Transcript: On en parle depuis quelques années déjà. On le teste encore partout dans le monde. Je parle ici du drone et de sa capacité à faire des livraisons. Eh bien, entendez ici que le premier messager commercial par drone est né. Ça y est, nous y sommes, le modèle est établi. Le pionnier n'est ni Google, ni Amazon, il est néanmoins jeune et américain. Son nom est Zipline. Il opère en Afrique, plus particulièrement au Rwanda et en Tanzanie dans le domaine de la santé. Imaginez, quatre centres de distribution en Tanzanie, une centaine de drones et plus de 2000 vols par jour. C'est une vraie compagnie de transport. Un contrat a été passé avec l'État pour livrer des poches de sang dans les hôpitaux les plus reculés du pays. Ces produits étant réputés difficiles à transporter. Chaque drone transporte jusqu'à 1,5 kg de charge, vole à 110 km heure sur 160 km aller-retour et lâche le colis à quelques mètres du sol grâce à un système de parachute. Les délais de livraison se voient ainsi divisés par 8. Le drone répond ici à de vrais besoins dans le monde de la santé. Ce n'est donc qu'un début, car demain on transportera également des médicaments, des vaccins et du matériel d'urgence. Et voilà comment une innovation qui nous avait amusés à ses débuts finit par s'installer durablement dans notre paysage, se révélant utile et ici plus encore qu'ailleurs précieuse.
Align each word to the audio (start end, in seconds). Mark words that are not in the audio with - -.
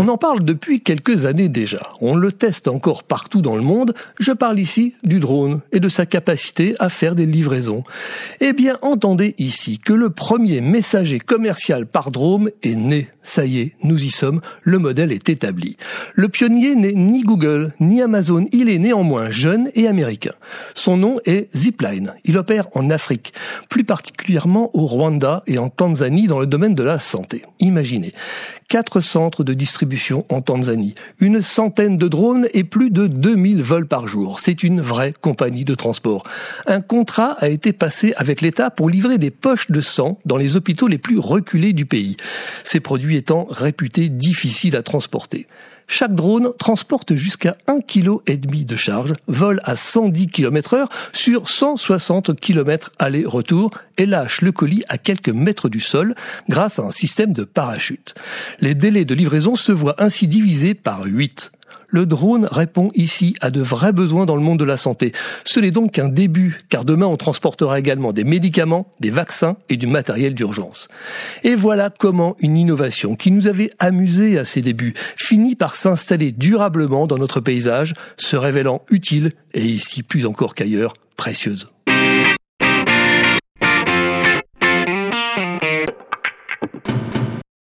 On 0.00 0.06
en 0.06 0.16
parle 0.16 0.44
depuis 0.44 0.80
quelques 0.80 1.24
années 1.24 1.48
déjà. 1.48 1.90
On 2.00 2.14
le 2.14 2.30
teste 2.30 2.68
encore 2.68 3.02
partout 3.02 3.42
dans 3.42 3.56
le 3.56 3.62
monde. 3.62 3.94
Je 4.20 4.30
parle 4.30 4.60
ici 4.60 4.94
du 5.02 5.18
drone 5.18 5.60
et 5.72 5.80
de 5.80 5.88
sa 5.88 6.06
capacité 6.06 6.76
à 6.78 6.88
faire 6.88 7.16
des 7.16 7.26
livraisons. 7.26 7.82
Eh 8.38 8.52
bien, 8.52 8.78
entendez 8.82 9.34
ici 9.38 9.80
que 9.80 9.92
le 9.92 10.10
premier 10.10 10.60
messager 10.60 11.18
commercial 11.18 11.84
par 11.84 12.12
drone 12.12 12.50
est 12.62 12.76
né. 12.76 13.08
Ça 13.24 13.44
y 13.44 13.58
est, 13.58 13.72
nous 13.82 14.02
y 14.02 14.10
sommes, 14.10 14.40
le 14.62 14.78
modèle 14.78 15.10
est 15.10 15.28
établi. 15.28 15.76
Le 16.14 16.28
pionnier 16.28 16.76
n'est 16.76 16.94
ni 16.94 17.22
Google, 17.22 17.74
ni 17.80 18.00
Amazon, 18.00 18.46
il 18.52 18.70
est 18.70 18.78
néanmoins 18.78 19.30
jeune 19.30 19.68
et 19.74 19.86
américain. 19.86 20.32
Son 20.74 20.96
nom 20.96 21.18
est 21.26 21.54
Zipline. 21.54 22.14
Il 22.24 22.38
opère 22.38 22.68
en 22.74 22.88
Afrique, 22.88 23.34
plus 23.68 23.84
particulièrement 23.84 24.70
au 24.74 24.86
Rwanda 24.86 25.42
et 25.46 25.58
en 25.58 25.68
Tanzanie 25.68 26.28
dans 26.28 26.38
le 26.38 26.46
domaine 26.46 26.74
de 26.76 26.84
la 26.84 27.00
santé. 27.00 27.42
Imaginez, 27.58 28.12
quatre 28.68 29.00
centres 29.00 29.44
de 29.44 29.52
distribution 29.52 29.87
en 30.28 30.40
Tanzanie, 30.40 30.94
une 31.20 31.40
centaine 31.40 31.98
de 31.98 32.08
drones 32.08 32.48
et 32.54 32.64
plus 32.64 32.90
de 32.90 33.06
2000 33.06 33.62
vols 33.62 33.86
par 33.86 34.08
jour. 34.08 34.40
C'est 34.40 34.62
une 34.62 34.80
vraie 34.80 35.14
compagnie 35.20 35.64
de 35.64 35.74
transport. 35.74 36.24
Un 36.66 36.80
contrat 36.80 37.36
a 37.38 37.48
été 37.48 37.72
passé 37.72 38.12
avec 38.16 38.40
l'État 38.40 38.70
pour 38.70 38.90
livrer 38.90 39.18
des 39.18 39.30
poches 39.30 39.70
de 39.70 39.80
sang 39.80 40.18
dans 40.24 40.36
les 40.36 40.56
hôpitaux 40.56 40.88
les 40.88 40.98
plus 40.98 41.18
reculés 41.18 41.72
du 41.72 41.86
pays. 41.86 42.16
Ces 42.64 42.80
produits 42.80 43.16
étant 43.16 43.46
réputés 43.50 44.08
difficiles 44.08 44.76
à 44.76 44.82
transporter. 44.82 45.46
Chaque 45.90 46.14
drone 46.14 46.52
transporte 46.58 47.14
jusqu'à 47.14 47.56
1,5 47.66 48.20
kg 48.20 48.66
de 48.66 48.76
charge, 48.76 49.14
vole 49.26 49.60
à 49.64 49.74
110 49.74 50.26
km 50.28 50.74
heure 50.74 50.90
sur 51.14 51.48
160 51.48 52.38
km 52.38 52.92
aller-retour 52.98 53.70
et 53.96 54.04
lâche 54.04 54.42
le 54.42 54.52
colis 54.52 54.84
à 54.90 54.98
quelques 54.98 55.30
mètres 55.30 55.70
du 55.70 55.80
sol 55.80 56.14
grâce 56.50 56.78
à 56.78 56.82
un 56.82 56.90
système 56.90 57.32
de 57.32 57.44
parachute. 57.44 58.14
Les 58.60 58.74
délais 58.74 59.06
de 59.06 59.14
livraison 59.14 59.56
se 59.56 59.72
voient 59.78 60.02
ainsi 60.02 60.28
divisés 60.28 60.74
par 60.74 61.04
8. 61.04 61.52
Le 61.90 62.04
drone 62.04 62.46
répond 62.50 62.90
ici 62.94 63.34
à 63.40 63.50
de 63.50 63.62
vrais 63.62 63.92
besoins 63.92 64.26
dans 64.26 64.36
le 64.36 64.42
monde 64.42 64.58
de 64.58 64.64
la 64.64 64.76
santé. 64.76 65.12
Ce 65.44 65.58
n'est 65.58 65.70
donc 65.70 65.92
qu'un 65.92 66.08
début, 66.08 66.60
car 66.68 66.84
demain 66.84 67.06
on 67.06 67.16
transportera 67.16 67.78
également 67.78 68.12
des 68.12 68.24
médicaments, 68.24 68.90
des 69.00 69.10
vaccins 69.10 69.56
et 69.70 69.78
du 69.78 69.86
matériel 69.86 70.34
d'urgence. 70.34 70.88
Et 71.44 71.54
voilà 71.54 71.90
comment 71.90 72.36
une 72.40 72.58
innovation 72.58 73.16
qui 73.16 73.30
nous 73.30 73.46
avait 73.46 73.70
amusés 73.78 74.38
à 74.38 74.44
ses 74.44 74.60
débuts 74.60 74.94
finit 75.16 75.54
par 75.54 75.74
s'installer 75.74 76.32
durablement 76.32 77.06
dans 77.06 77.18
notre 77.18 77.40
paysage, 77.40 77.94
se 78.18 78.36
révélant 78.36 78.82
utile 78.90 79.30
et 79.54 79.64
ici 79.64 80.02
plus 80.02 80.26
encore 80.26 80.54
qu'ailleurs 80.54 80.92
précieuse. 81.16 81.70